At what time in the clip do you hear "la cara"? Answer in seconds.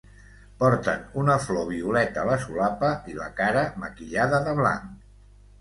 3.21-3.67